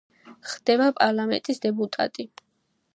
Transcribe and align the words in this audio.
ხდება 0.53 0.87
პარლამენტის 1.01 1.63
დეპუტატი. 1.67 2.31